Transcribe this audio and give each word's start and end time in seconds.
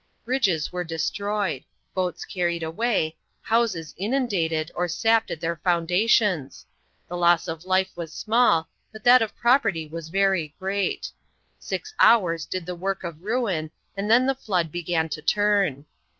Bridges 0.25 0.71
were 0.71 0.83
destroyed 0.83 1.63
boats 1.93 2.25
carried 2.25 2.63
away 2.63 3.15
houses 3.43 3.93
inundated, 3.95 4.71
or 4.73 4.87
sapped 4.87 5.29
at 5.29 5.39
their 5.39 5.57
foundations. 5.57 6.65
The 7.07 7.15
loss 7.15 7.47
of 7.47 7.65
life 7.65 7.91
was 7.95 8.11
small, 8.11 8.67
but 8.91 9.03
that 9.03 9.21
of 9.21 9.35
property 9.35 9.85
was 9.87 10.09
very 10.09 10.55
great. 10.57 11.11
Six 11.59 11.93
hours 11.99 12.47
did 12.47 12.65
the 12.65 12.73
work 12.73 13.03
of 13.03 13.21
ruin, 13.23 13.69
and 13.95 14.09
then 14.09 14.25
the 14.25 14.33
flood 14.33 14.71
began 14.71 15.07
to 15.09 15.21
turn. 15.21 15.85